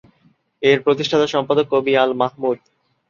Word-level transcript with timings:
এর 0.61 0.77
প্রতিষ্ঠাতা 0.85 1.27
সম্পাদক 1.27 1.65
কবি 1.73 1.93
আল 1.97 2.11
মাহমুদ। 2.21 2.57